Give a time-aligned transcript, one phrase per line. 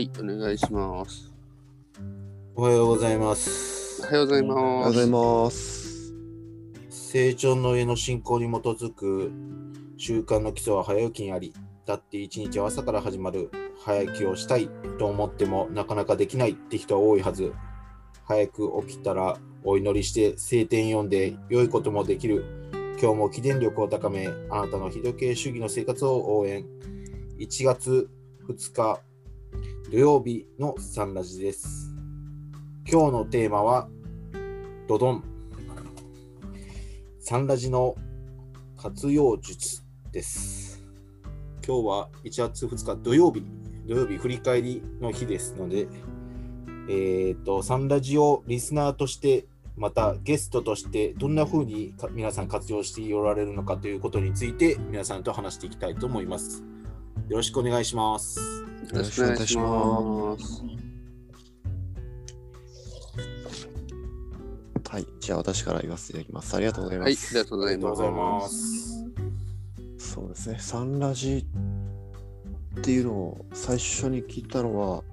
[0.00, 1.30] はい、お願いします。
[2.54, 4.06] おはようございますお。
[4.06, 4.94] はようございおはようます。
[4.94, 6.14] ございます。
[6.88, 9.30] 成長の上の進行に基づく
[9.98, 11.52] 習慣の基礎は早起きにあり、
[11.84, 13.50] だって一日は朝から始まる
[13.84, 17.52] 早起きをしたいと思ってもなかなかできないって人は多いはず。
[18.24, 22.72] 早く起きたらお祈りして聖典読んで良いこともできる。
[22.98, 26.64] 今日も起電力を高め、あなたの日時計主義の生活を応援。
[27.38, 28.08] 1月
[28.48, 29.02] 2日
[29.88, 31.92] 土曜日のサンラジです。
[32.88, 33.88] 今日のテーマは
[34.86, 35.24] ドドン。
[37.18, 37.96] サンラジの
[38.76, 40.84] 活用術です。
[41.66, 43.42] 今日は1月2日土曜日、
[43.86, 45.88] 土曜日振り返りの日ですので、
[46.88, 56.62] えっ、と、サンラジをリスナーとして、またゲストとしてどんな風に皆さん活用しておられるのかということについて皆さんと話していきたいと思います。
[57.28, 58.59] よろしくお願いします。
[58.88, 60.62] よろしくお願いします。
[64.90, 66.56] はい、じゃあ私から言わせていただきます。
[66.56, 67.34] ありがとうございます。
[67.34, 68.38] りがとうございありがとうございま。
[68.40, 68.88] ます
[69.98, 70.12] す。
[70.12, 71.46] そうですね、サンラジ
[72.78, 75.04] っていうのを最初に聞いたのは、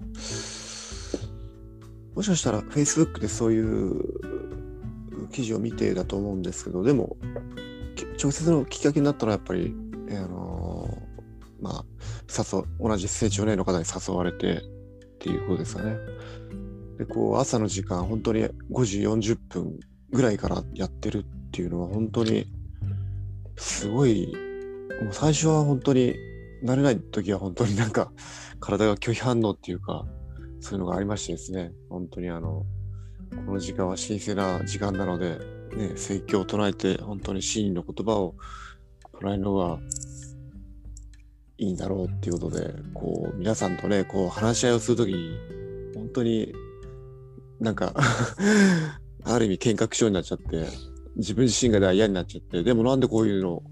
[2.16, 7.18] もしかしたら Facebook でそういう記事を見てだと思うんですけど、でも、
[7.96, 9.76] き直接のきっかけになったのはやっぱり、
[10.10, 10.98] あの
[11.62, 11.86] まあ、
[12.30, 14.62] 誘同じ成長年の方に誘われてっ
[15.20, 15.96] ていうことですかね。
[16.98, 19.80] で、こう、朝の時間、本当に5時40分
[20.12, 22.48] ぐらいからやってるっていうのは、本当に
[23.56, 24.34] すごい、
[25.02, 26.16] もう最初は本当に、
[26.64, 28.12] 慣れない時は本当になんか、
[28.60, 30.06] 体が拒否反応っていうか、
[30.60, 32.66] そういうのがありましてですね、本当にあの、
[33.46, 35.38] この時間は神聖な時間なので、
[35.76, 38.36] ね、説教を唱えて、本当に真理の言葉を
[39.20, 39.80] 唱えるのが
[41.58, 45.38] いいんだろうっていうことで、こう、皆さんとね、こう、話し合いをするときに、
[45.96, 46.54] 本当に
[47.60, 47.94] なんか
[49.24, 50.68] ある意味見学症になっちゃって、
[51.16, 53.64] 自分自身が嫌になっちゃって、でもなんでこういうのを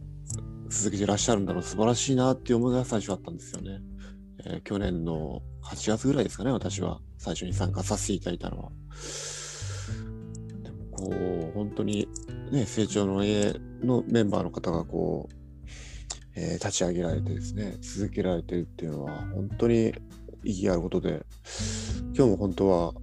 [0.69, 3.81] 続けてらっしゃるんだろう、素晴らしいなっていう思いが最初あったんですよね。
[4.45, 8.71] えー去年の8月ぐらいですかね、私は最初に参加させていただいたのは。
[10.63, 11.13] でもこ
[11.49, 12.07] う、本当に
[12.51, 15.44] ね、成長の家のメンバーの方がこう、
[16.35, 19.93] えー立ち上げられてですね、続けられてるっていうのは、本当に
[20.43, 21.25] 意義あることで、
[22.15, 22.93] 今日も本当は、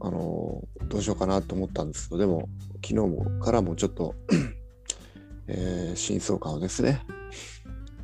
[0.00, 4.14] あのどうしようかなと思ったんですけど、でも、昨日もからもちょっと、
[5.48, 7.00] えー真相感をですね、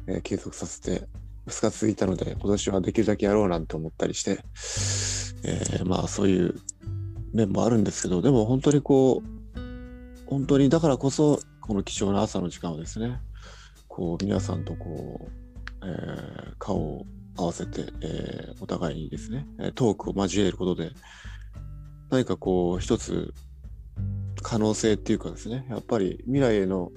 [0.06, 1.06] えー継続させて、
[1.46, 4.38] 2日続いたので、今年はできるだけやろうなんて思ったりして、
[5.44, 6.54] えーまあそういう
[7.32, 9.40] 面もあるんですけど、でも本当にこう、
[10.26, 13.20] 本当にだからこそ、この貴重な朝の時間をですね、
[14.00, 17.06] こう皆さんとこう、えー顔を
[17.36, 20.92] 合わせて、えーお互いにですね、トークを交えることで、
[22.08, 23.34] 何かこう一つ
[24.40, 26.92] 可能性っていうかですね、やっぱり未来への、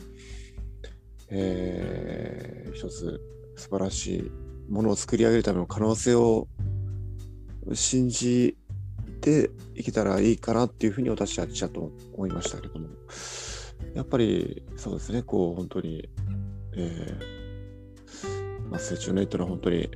[1.30, 3.20] えー一つ
[3.58, 4.32] 素晴らしい
[4.72, 6.48] ものを作り上げるための可能性を
[7.74, 8.56] 信じ
[9.20, 12.88] ていけたらいいかなっていうふうに私はちゃと思いましたけども、
[13.94, 16.10] やっぱりそうですね、こう本当に、
[16.76, 19.90] えーまあ、成長ネットの本当に、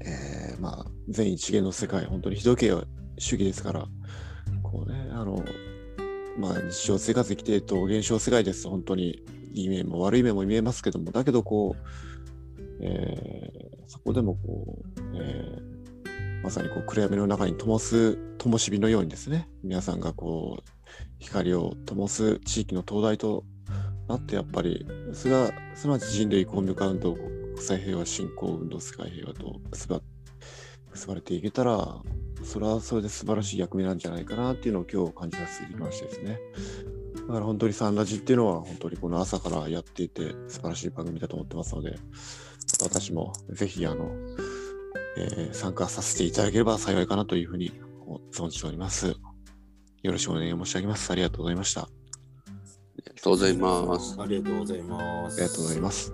[0.00, 2.74] えーまあ、全一元の世界、本当に非時計
[3.18, 3.86] 主義ですから、
[4.62, 5.44] こうね、あの、
[6.38, 8.64] まあ、日常生活生きていると現象世界です。
[8.64, 9.22] と本当に
[9.52, 11.82] いい面も悪い面も見えますけども、だけどこう、
[12.80, 15.72] えーそこでもこう、えー
[16.42, 20.62] まさにこう暗闇の中に灯す灯火のようにですね、皆さんがこう、
[21.20, 23.44] 光を灯す地域の灯台と
[24.08, 30.00] なって、やっぱり、それが、すなわち人類公民化運動、国際平和振興運動、世界平和と結ば
[30.92, 32.02] 結ばれていけたら、
[32.42, 36.38] それはそれで素晴らしい役目なんじゃないかなっていうのを今日感じさせていきましてですね。
[37.28, 41.96] だから本当にサンラジっていうのは本当にこの朝からやっていて素晴らしい番組だと思ってますので、
[42.82, 44.10] 私もぜひあの、
[45.16, 47.72] えー参加させていただければ幸いかなというふうに
[48.32, 49.14] 存じております。
[50.02, 51.10] よろしくお願い申し上げます。
[51.12, 52.01] ありがとうございました。
[53.02, 54.16] あありがとうございます。
[54.20, 55.40] ありがとうございます。
[55.40, 56.12] りがとうございます。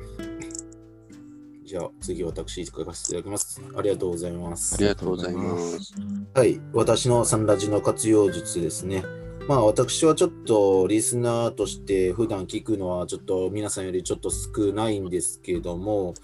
[1.64, 3.61] じゃあ次私書かせていただきます。
[3.76, 4.75] ありがとうございます。
[4.76, 5.94] ありがとうございます。
[6.35, 9.05] はい、私のサンラジの活用術ですね。
[9.46, 16.14] まあ私はちょっとリスナーとして普段聞くのはちょっと皆さんよりちょっと少ないんですけども、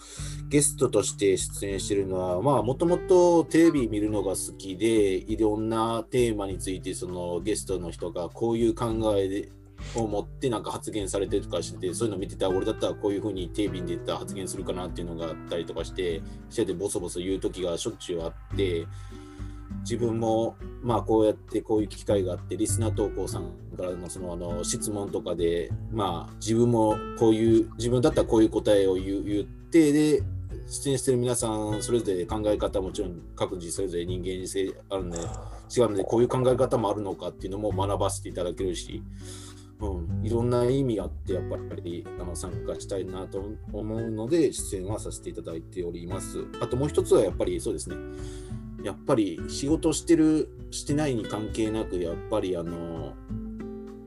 [0.49, 9.51] ゲストとして出演してるのは、まあもともとテレビ見るのが好きで、いろんなテーマについてそのゲストの人がこういう考えで
[9.95, 18.87] を持ってなんか発言されてとかしててそういうの見てたら俺だったらこういうふうにテレビに出てたら発言するかなっていうのがあったりとかしてしててボソボソ言う時がしょっちゅうあって
[19.81, 30.23] 自分もまあこうやってこういう機会があってリスナー投稿さんからのそのあの質問とかでまあ自分もこういう自分だったらこういう答えを言う言ってで
[30.69, 35.19] 出演してる皆さんそれぞれ考え方もちろん各自それぞれ人間性あるんで
[35.75, 39.03] 違うのでこういう考え方もあるのかっていうのも学ばせていただけるし、
[39.81, 46.47] うん、いろんな意味あってやっぱりあの参加したいなと思うので出演はさせていただいております。
[46.61, 47.97] あともう一つはやっぱりそうですね
[48.85, 53.15] やっぱり仕事してるしてないに関係なくやっぱりあの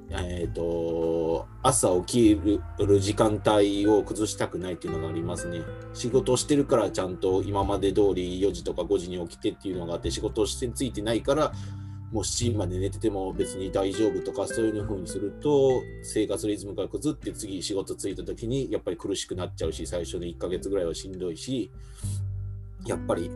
[0.09, 2.41] えー、と朝起き
[2.85, 5.61] る時間帯を崩したくないっていうのがありますね。
[5.93, 11.51] 仕事してるからちゃんと今まで通り4時とか5時に起きてっていうのがあって仕事してついてないから
[12.11, 21.69] もう7時まで寝てても別に大丈夫とかそういうふうにすると生活リズムが崩って次仕事ついた時にやっぱり苦しくなっちゃうし最初の1ヶ月ぐらいはしんどいし
[22.85, 23.29] やっぱり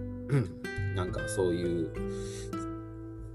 [0.95, 1.91] なんかそういう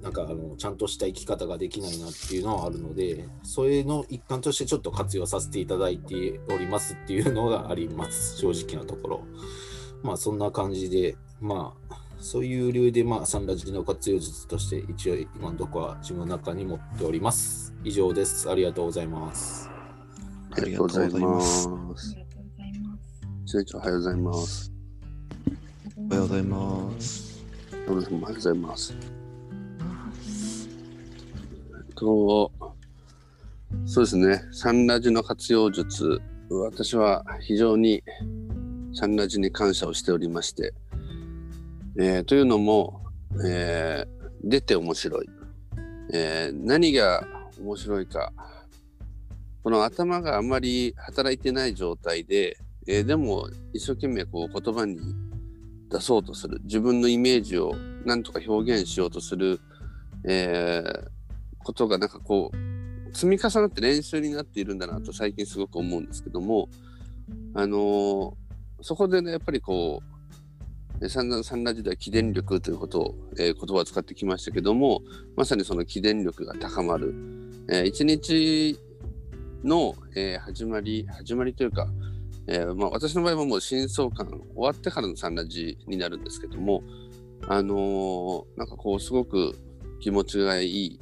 [0.06, 8.38] なんかあのちゃんとした生き方ができないなっていうのはあるのでそれの一環としてちょっと活用させていただいておりますっていうのがあります。
[8.38, 9.24] 正直なところ。
[10.02, 11.85] まあそんな感じでまあ
[12.18, 19.76] そういう理由でまあサンラジの活用術として一応今のところは自分の中に持っております以上ですありがとうございます
[20.58, 21.68] ありがとうございます。
[21.68, 23.06] ありがとうございます。
[23.46, 24.72] 成長おはようございます。
[25.96, 27.44] おはようございます。
[27.86, 28.96] どうもおはようございます。
[31.76, 32.52] えっと、
[33.84, 38.02] そうですね、サンラジの活用術、私は非常に
[38.94, 40.72] サンラジに感謝をしておりまして、
[41.98, 43.02] えーというのも、
[43.44, 45.28] えー出て面白い、
[46.12, 47.26] えー何が
[47.60, 48.32] 面白いか、
[49.64, 54.98] この頭があまり働いてない状態で、えーでも一生懸命こう言葉に
[55.90, 56.60] 出そうとする。
[56.64, 59.58] 自分のイメージをなんとか表現しようとする、
[60.25, 61.08] えー
[61.64, 66.69] ことがなんかこう積み重なって練習になっているんだなと最近すごく思うんですけども
[67.54, 68.32] あのー
[68.82, 70.15] そこでねやっぱりこう
[71.00, 75.02] えー散々サンラジでは起電力ということを、えー言葉を使ってきましたけども
[75.37, 77.14] まさにその起電力が高まる、
[77.70, 78.78] えー一日
[79.64, 81.87] の、えー始まり始まりというか
[82.48, 86.82] えーまあ、私の場合はもう真相感終わってからのサンラジになるんですけども、
[87.48, 89.58] あのーなんかこうすごく
[90.00, 91.00] 気持ちがいい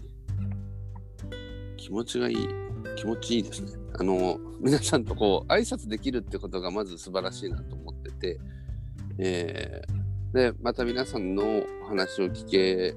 [1.77, 2.49] 気持ちがいい
[2.97, 3.73] 気持ちいいですね。
[3.99, 8.41] あのー皆さんとこう挨拶できるってことがまず素晴らしいなと思ってて、
[9.19, 12.97] えーでまた皆さんのお話を聞け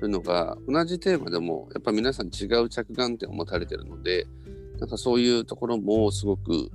[0.00, 4.26] るのが同じテーマでもやっぱ皆さん違う着眼点を持たれてるので
[4.78, 6.70] なんかそういうところもすごく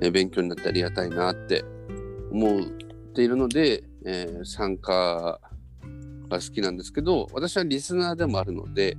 [0.00, 1.62] えー勉強になってありがたいなって
[2.32, 2.64] 思っ
[3.14, 5.38] ているので、えー参加
[6.30, 8.96] が好きなんですけど私はリスナーでもあるので、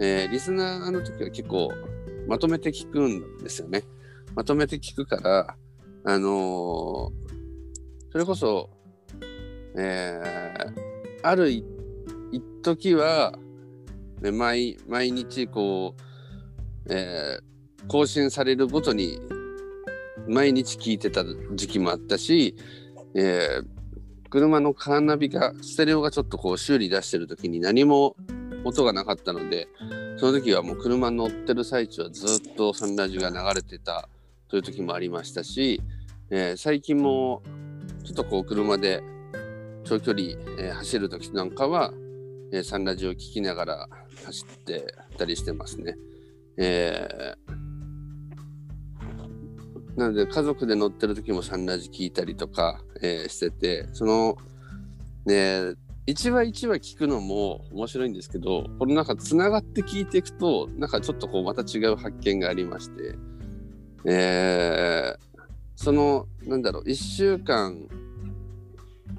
[0.00, 1.70] えーリスナーの時は結構
[2.26, 3.82] まとめて聞くんですよね。
[4.34, 5.56] まとめて聞くから、
[6.04, 7.23] あのー
[8.14, 8.70] それこそ、
[9.76, 10.72] えー
[11.24, 11.64] ある一
[12.30, 13.32] 一時は、
[14.20, 15.96] ね、毎毎日こ
[16.86, 19.18] う、えー更新されるごとに
[20.28, 21.24] 毎日聞いてた
[21.54, 22.54] 時期もあったし、
[23.16, 23.66] えー
[24.30, 28.14] 車のカーナビがステレオがちょっとこう修理出してる時に何も
[28.62, 29.66] 音がなかったので
[30.18, 34.08] その時はもう車乗ってる最中はずっとサンラジが流れてた
[34.46, 35.82] という時もありましたし、
[36.30, 37.42] えー最近も
[38.04, 39.02] ちょっとこう車で
[39.84, 40.22] 長距離、
[40.58, 41.92] えー走る時なんかは、
[42.52, 43.88] えーサンラジを聞きながら
[44.24, 45.96] 走ってたりしてますね。
[46.58, 47.64] えー
[49.96, 54.36] なので家族で乗ってる時もサンラジ聞いたりとか、えーしててその
[55.24, 55.74] ね
[56.06, 63.14] 一話一話聞くのも面白いんですけどこのなんかつながって聞いていくとなんかちょっとこうまた違う発見がありまして、
[64.04, 65.33] えー
[65.84, 67.76] そのなんだろう1週間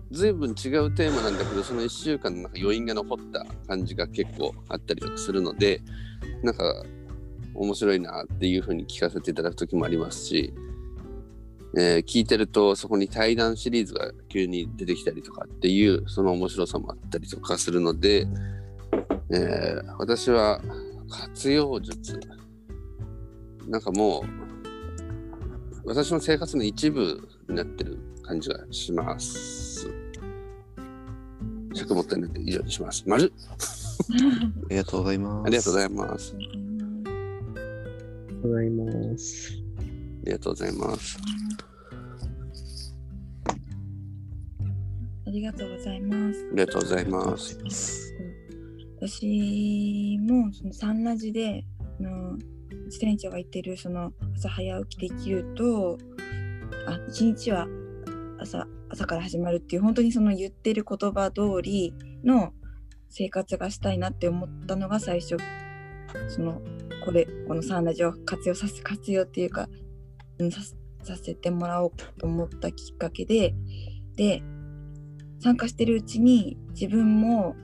[0.09, 0.55] ずいぶん違う
[0.95, 5.81] テーマなんだけどその1週間のなんか余韻が残った感じが結構あったりとかするので
[6.41, 6.83] なんか
[7.53, 10.55] 面白いなっていう風に聞かせていただく時もありますし、
[11.77, 18.25] えー聞いてるとそこに対談シリーズが急に出てきたりとかっていうその面白さもあったりとかするので、
[19.29, 20.59] えー私は
[21.09, 22.19] 活用術
[23.67, 24.44] なんかもう
[25.85, 29.87] 私の生活の一部になってる感じがします。
[31.73, 33.03] 尺もったいないので以上にします。
[33.05, 33.55] 丸あ
[34.69, 35.45] りがとうございます。
[35.45, 36.35] ありがとうございます。
[38.41, 39.51] ございます。
[39.57, 41.19] ありがとうございます。
[45.27, 46.47] ありがとうございます。
[46.51, 47.59] ありがとうございます。
[49.01, 51.63] 私もそのサンラジで
[51.99, 52.37] あの
[52.95, 55.97] 自転車が言ってるその朝早起きできると
[56.87, 57.67] あ一日は
[58.39, 62.53] 朝朝から始まるっていう本当にその言ってる言葉通りの
[63.09, 65.35] 生活がしたいなって思ったのが最初
[66.29, 66.61] その
[67.03, 69.67] これこのサンラジを活用させ活用っていうか、
[70.39, 70.61] うん、さ
[71.03, 73.53] させてもらおうと思ったきっかけで
[74.15, 74.41] で
[75.41, 77.57] 参加してるうちに自分も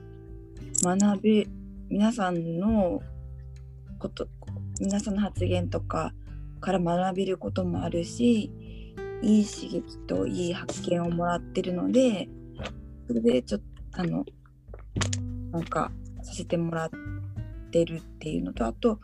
[0.83, 1.47] 学べ
[1.89, 3.01] 皆さんの
[3.97, 4.27] こと
[4.81, 6.11] 皆さんの発言とか
[6.59, 8.51] から学べることもあるし
[9.21, 12.27] いい刺激といい発見をもらってるので
[13.07, 13.61] それでちょっ
[13.91, 14.25] とあの
[15.51, 15.91] なんか
[16.23, 16.89] させてもらっ
[17.69, 18.99] てるっていうのとあと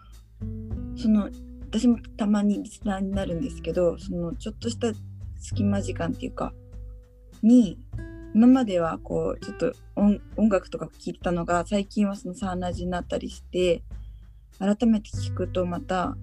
[0.96, 1.30] その
[1.70, 4.88] 私もたまにリスナーになるんですけどそのちょっとした
[5.40, 6.54] 隙間時間っていうか
[7.44, 7.78] に
[8.34, 13.84] 今まではこうちょっと音楽とか聴いてたのが最近はそのサーナジになったりして
[14.60, 16.18] 改めて聞くとまた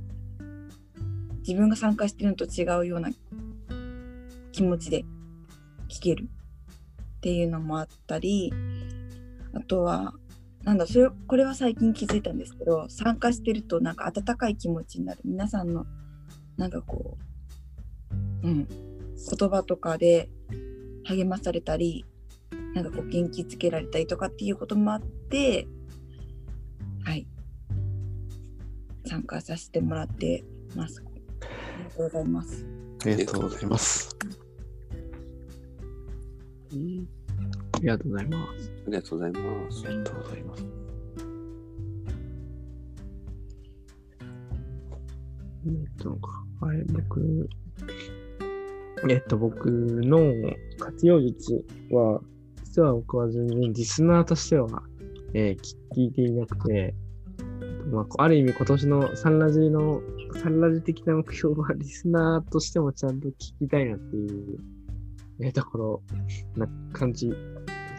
[1.47, 3.11] 自分が参加してるのと違うような
[4.53, 5.05] 気持ちで
[5.89, 8.53] 聴けるっていうのもあったり
[9.55, 10.15] あとは
[10.65, 15.21] なんだそれこれは最近気づいたんですけど参加してるとなんか温かい気持ちになる。
[15.25, 15.87] 皆さんの
[16.57, 17.19] なんかこ
[18.43, 20.29] ううん言葉とかで
[21.05, 22.05] 励まされたり
[22.75, 25.67] なんかこう元気づけられたりとかっていうこともあって
[27.05, 27.27] はい。
[29.07, 30.45] 参加させてもらって
[30.75, 31.03] ます
[31.43, 32.67] ありがとうございます
[33.05, 34.17] ありがとうございます。
[37.75, 38.71] ありがとうございます。
[38.87, 39.91] ありがとうございますあ。
[39.91, 40.65] りがとうございます。
[45.67, 46.19] えっと、
[46.61, 47.49] はい、僕、
[49.11, 50.19] えっと、僕の
[50.79, 52.23] 活用術は、
[52.65, 54.83] 実は僕は全然リスナーとしては、
[55.35, 56.95] えー聞いていなくて、
[57.95, 60.01] まあ、ある意味今年のサンラジの、
[60.43, 64.59] サンラジ的な目標はリスナーとしてもちゃんと聞きたいなっていう、
[65.41, 66.03] えところ
[66.57, 67.33] な感じ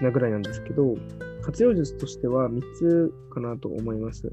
[0.01, 0.95] なぐらいなんですけど、
[1.41, 4.31] 活用術としては3つかなと思います。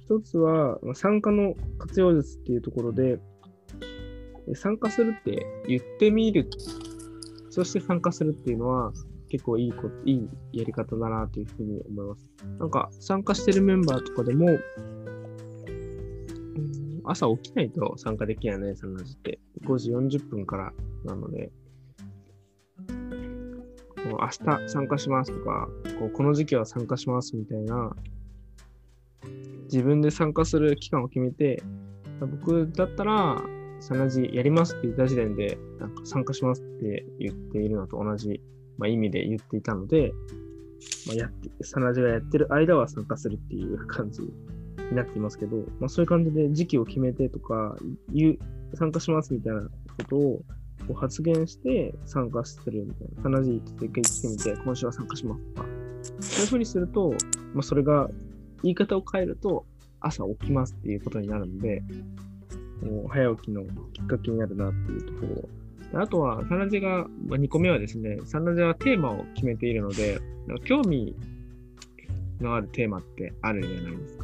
[0.00, 3.18] 一つは、参加の活用術っていうところで、
[4.54, 6.48] 参加するって言ってみる。
[7.50, 8.92] そして参加するっていうのは
[9.28, 12.26] 結構いいこいいやり方だなというふうに思います。
[12.58, 14.46] なんか参加してるメンバーとかでも、
[17.04, 19.38] 朝起きないと参加できないね、サンラジって。
[19.64, 20.72] 5時40分から
[21.04, 21.50] なので、
[22.88, 22.92] こ
[24.04, 25.68] う明日参加しますとか、
[25.98, 27.94] こうこの時期は参加しますみたいな、
[29.64, 31.62] 自分で参加する期間を決めて、
[32.20, 33.42] 僕だったら、
[33.80, 38.40] サナジやりますって言った時点で、なんか参加しますって言っているのと同じ、
[38.78, 40.12] まあ、意味で言っていたので、
[41.06, 44.22] まあ、やって、サナジがやってる間は参加するっていう感じ。
[44.90, 47.76] になっていますけど、まあ、そういう感じで時期を決めてとか、
[48.12, 49.68] 言う、参加しますみたいなこ
[50.08, 50.42] とを
[50.86, 53.22] こう発言して参加してるみたいな。
[53.22, 55.68] サナジーって一回来てみて、今週は参加しますとか。
[56.20, 57.14] そういうふうにすると、
[57.54, 58.10] まあ、それが
[58.62, 59.64] 言い方を変えると、
[60.00, 61.82] 朝起きますっていうことになるので、
[62.82, 63.62] こう早起きの
[63.92, 65.48] きっかけになるなっていうとこ
[65.92, 66.00] ろ。
[66.02, 70.20] あとは、サナジが、まあ、2個目はですね、サナジはテーマを決めているので、
[70.64, 71.14] 興味
[72.40, 74.23] のあるテーマってあるじゃないですか。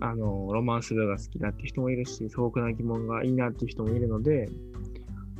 [0.00, 4.48] あの、ロマンス部が好きだって人もいるし、素朴な疑問がいいなっていう人もいるので、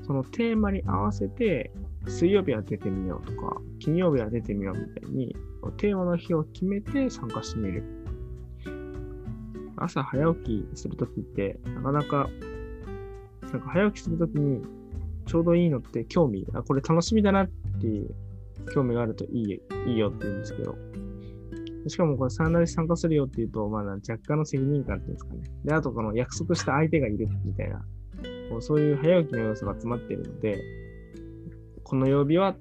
[0.06, 1.70] そのテーマに合わせて、
[2.06, 5.36] 水曜日は出てみようとか、金曜日は出てみようみたいに、
[5.76, 7.84] テーマの日を決めて参加してみる。
[9.76, 12.28] 朝早起きするときって、なかなか、
[13.42, 14.62] なんか早起きするときに、
[15.26, 17.48] ちょうどいいのって興味、あ、これ楽しみだなっ
[17.80, 18.14] ていう
[18.74, 20.76] 興味があるといいいいよって言うんですけど、
[21.88, 25.40] しかもこれサンラジ参加するよって言うと、まあ若干の責任感っていうんですかね。
[25.64, 27.84] で、あとこの約束した相手がいるみたいな、
[28.50, 30.62] こうそういう早起きの要素が詰まってるので、
[31.84, 32.56] この曜日はっ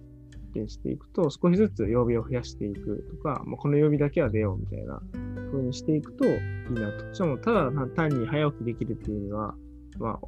[0.51, 5.01] てしていくと、少しずつ曜日を増やしていくとか、まあ、この曜日だけは出ようみたいな
[5.51, 7.13] 風にしていくといいなと。
[7.13, 9.55] しかも、ただ単に早起きできるっていうのは、
[9.99, 10.19] まあ、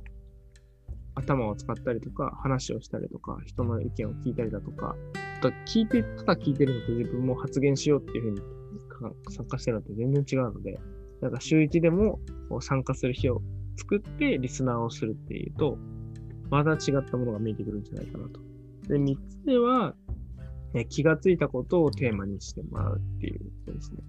[1.16, 4.96] 頭を使ったりとか、話をしたりとか、人の意見を聞いたりだとか、
[5.40, 8.42] あと聞いて、ただ聞いてるのと自分も発言しようっていうふうに
[9.30, 10.80] 参加してるのと全然違うので、
[11.22, 12.20] なんか週一でも
[12.62, 13.42] 参加する日を
[13.78, 15.78] 作ってリスナーをするっていうと、
[16.50, 18.40] また違ったものが見えてくるんじゃないかなと。
[18.88, 19.96] で、三つ目は、
[20.74, 24.02] え気がついたことをテーマにしてもらうっていうことですね。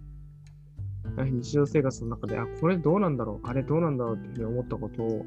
[1.31, 5.25] 日常生活の中で、あ、これどうなんだろう、あれどうなんだろうっていうふうに思ったことを、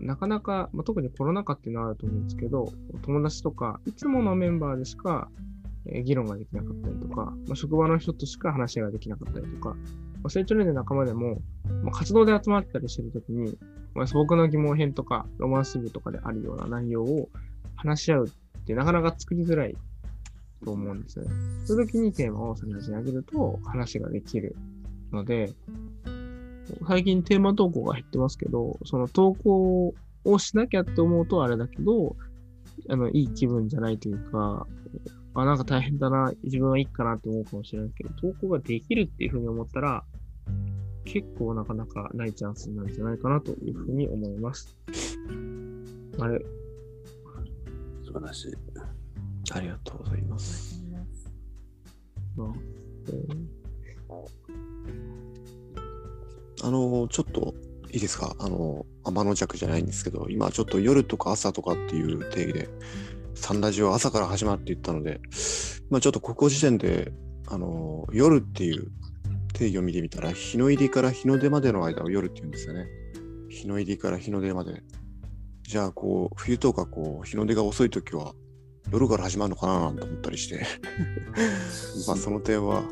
[0.00, 2.72] なかなか、まあ、特にコロナ禍っていうのはあると思うんですけど、
[3.02, 5.30] 友達とか、いつものメンバーでしか、
[5.86, 9.76] 議論ができなかったりとか、まあ、職場の人としか話ができなかったりとか、ま
[10.24, 11.38] あ、成長年の仲間でも、
[11.82, 13.56] まあ、活動で集まったりしてるときに、
[13.94, 17.28] まあ、素朴な疑問編とか、ロマンス部とかであるような内容を
[17.76, 19.76] 話し合うってなかなか作りづらい
[20.64, 21.30] と思うんですよね。
[21.64, 24.54] そういう時にテーマを先に上げると話ができる
[25.12, 25.52] ので、
[26.86, 29.94] 最近テーマ投稿が減ってますけど、その投稿
[30.24, 32.16] をしなきゃって思うとあれだけど、
[32.88, 34.66] あの、いい気分じゃないというか、
[35.34, 40.04] あ、なんか大変だな、自分はいいかなって思うかもしれないけど、投稿ができるっていうふうに思ったら、
[41.04, 44.76] 結構なかなかないチャンスなんじゃないかなというふうに思います。
[46.18, 46.38] あれ、
[48.04, 48.54] 素晴らしい。
[49.52, 50.84] ありがとうございます。
[52.36, 52.48] まあ、
[53.08, 53.60] えー
[56.62, 57.54] あの、ちょっと
[57.90, 58.36] いいですか？
[58.38, 62.68] あの、天の弱じゃないんですけど、今ちょっと夜とか朝とかっていう定義で、
[63.40, 65.18] サンラジオ朝から始まるって言ったので、
[65.88, 67.10] まあちょっとここ時点で、
[67.48, 68.88] あの、夜っていう
[69.54, 72.86] 定義を見てみたら、日の入りから日の出までの間を夜って言うんですよね。
[73.48, 74.82] 日の入りから日の出まで。
[75.62, 78.34] じゃあ、こう、冬とかこう、日の出が遅い時は、
[78.92, 80.66] 夜から始まるのかななんて思ったりして、
[82.06, 82.84] まあその点は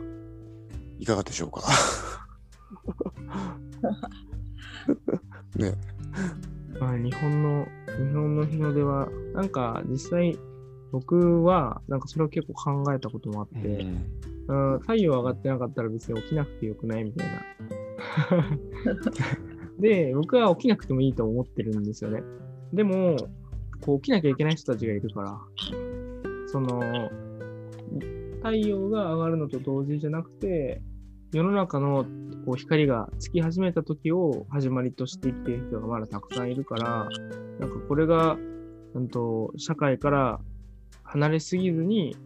[0.98, 1.62] いかがでしょうか。
[5.56, 5.74] ね、
[6.80, 10.38] まあ、日本の、日本の日の出は、なんか実際、
[10.92, 13.68] 僕は、なんかそれを結構考えたこともあって、
[14.48, 17.38] うん、太陽上がってなかったら別に起きなくてよくないみたいな。
[19.78, 22.22] で、僕は起きなくてもいいと思ってるんですよね。
[22.72, 23.16] でも、
[23.84, 25.38] こう起きなきゃいけない人たちがいるから、
[26.46, 26.80] その、
[28.38, 30.80] 太陽が上がるのと同時じゃなくて、
[31.32, 32.06] 世の中の
[32.44, 37.08] こう光がつき始めた時を始まりとして生きている人がまだたくさんいるから、
[37.58, 38.36] なんかこれが、
[38.98, 40.40] んと、社会から
[41.02, 42.16] 離れすぎずに、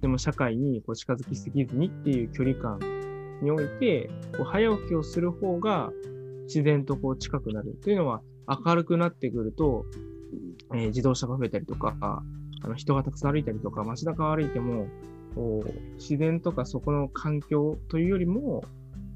[0.00, 2.78] でも社会にこう近づきすぎずにっていう距離感
[3.42, 5.90] において、こう早起きをする方が
[6.44, 9.84] 自然とこう近くなるというのは明るくなってくると、
[10.74, 14.86] えー自動車が増えたりとか、あの人がたくさん歩いたりとか、街中を歩いても、
[15.98, 18.64] 自然とかそこの環境というよりも、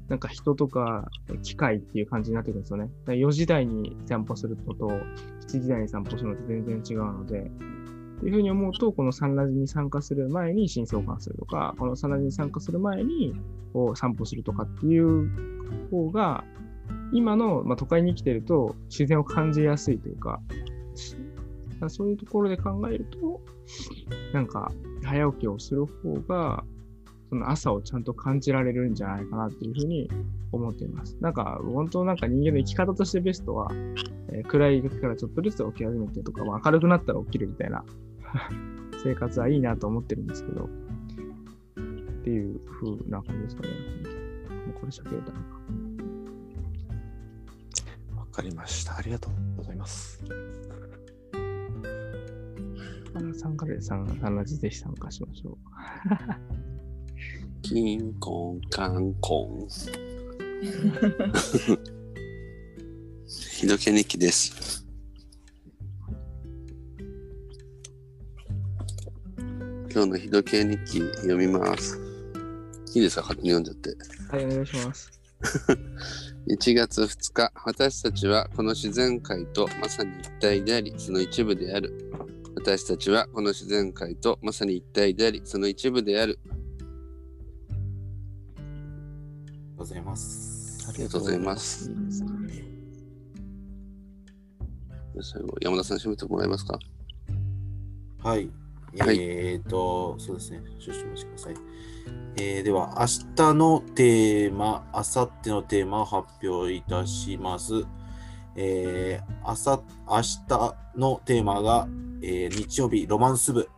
[0.09, 1.09] なんか人とか
[1.43, 2.89] 機械っていう感じになってくるんですよね。
[3.05, 13.33] だ4時台に散歩するのと、7時台に散歩するのと全然違うので、っていうふうに思うと、このサンラジに参加する前に新相関するとか、このサンラジに参加する前に
[13.73, 15.29] こう散歩するとかっていう
[15.89, 16.43] 方が、
[17.11, 20.41] 今の、まあ、都会に生きてると自然を感じやすいというか、
[21.87, 23.41] そういうところで考えると、
[24.33, 24.71] なんか
[25.03, 26.63] 早起きをする方が、
[27.33, 30.07] その朝をちゃんと感じられるんじゃないかなっていうふうに
[30.51, 31.17] 思っています。
[31.19, 33.71] なんか、本当なんか人間の生き方としてベストは、
[34.29, 37.83] えー暗い時からちょっとずつ起き始めてとか、まあ明るくなったら起きるみたいな
[39.03, 40.67] 生活はいいなと思ってるんですけど、っ
[42.23, 43.69] ていう風な感じですかね。
[44.67, 45.61] もうこれ喋れたのか。
[48.15, 48.95] わかりました。
[48.95, 50.23] ありがとうございます。
[53.15, 55.57] あ参加で参加ぜひ参加しましょう。
[57.63, 59.67] キンコンカンコン。
[63.57, 64.85] ひどけ日記です。
[69.93, 71.97] 今 日のひどけ日記読みます。
[72.93, 73.21] いいですか？
[73.21, 73.95] 勝手に読んじゃって。
[74.29, 75.09] はい、お願いします。
[76.49, 81.93] 1月2日、私たちはこの自然界とまさに一体であり、その一部である。
[82.55, 86.37] 私たちはこの自然界とまさに一体であり、その一部である。
[89.83, 90.87] ございます。
[90.89, 91.91] ありがとうございます。
[95.21, 96.79] 最後、山田さん締めてもらえますか？
[98.23, 98.49] はい。
[98.99, 100.61] はいえっ、と、そうですね。
[100.79, 101.55] 少々お待ちください。
[102.37, 107.85] えーでは、明日のテーマ、明後日のテーマを発表いたします。
[108.55, 111.87] えー、朝明日のテーマが、
[112.21, 113.69] えー日曜日ロマンス部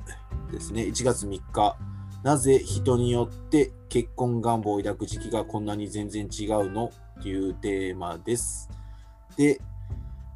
[0.51, 0.83] ですね。
[0.83, 1.77] 1月3日。
[2.25, 8.67] なぜ人によって結婚願望を抱く時期がこんなに全然違うのっていうテーマです。
[9.37, 9.61] で、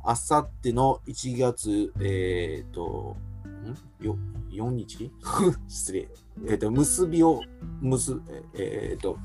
[0.03, 3.17] あさっての1月、えっ、と、
[4.03, 4.05] ん？
[4.05, 4.15] よ
[4.51, 5.11] 4日？
[5.67, 6.07] 失礼。
[6.47, 7.41] えっ、と、結びを、
[7.81, 8.21] 結、
[8.53, 9.17] えっ、と、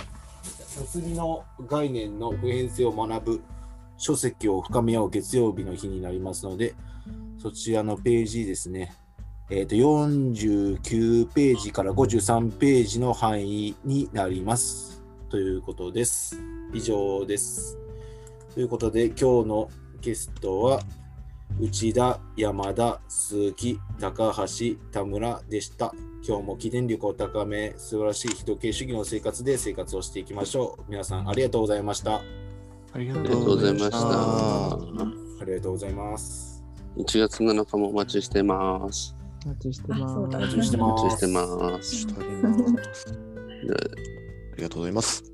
[0.81, 3.43] 結びの概念の普遍性を学ぶ
[3.99, 6.75] 書籍を深め合う月曜日の日になりますので、
[7.37, 8.95] そちらのページですね。
[9.51, 15.03] えっ、と、49ページから53ページの範囲になります。
[15.29, 16.41] ということです。
[16.73, 17.77] 以上です。
[18.55, 20.81] ということで、今日のゲストは、
[21.61, 25.93] 内田、山田、鈴木、高橋、田村でした。
[26.27, 30.91] 今日も記念力を高め、素晴らしい非時計主義の生活で生活をしていきましょう。
[30.91, 32.23] 皆さんありがとうございました。
[32.95, 33.99] ありがありがとうございました。
[33.99, 34.79] あ
[35.45, 36.65] りがとうございます。
[36.97, 39.15] 1月7日もお待ちしてます。
[39.45, 40.03] お待ちしてます。
[40.17, 41.05] お待ちしておます。
[41.05, 41.97] 待ちしてます。
[41.97, 43.19] しております。
[44.55, 45.25] ありがとうございます。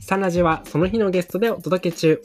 [0.00, 2.22] サナジはその日のゲストでお届け中。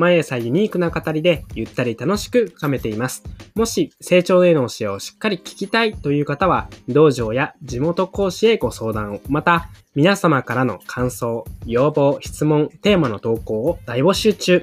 [0.00, 3.22] 毎朝ユニークな語りでゆったり楽しく深めています。
[3.54, 14.62] もし成長への教えをしっかり聞きたいという方は、道場や地元講師へご相談を、また皆様からの感想、要望、質問、テーマの投稿を大募集中。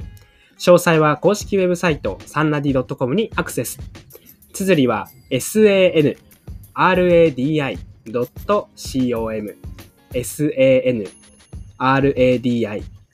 [0.57, 3.77] 詳細は公式ウェブサイトサンラディ .com にアクセス。
[4.53, 6.17] 綴りは sanradi.com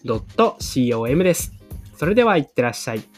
[0.06, 1.53] sanradi.com です。
[2.04, 3.13] それではいってらっしゃい。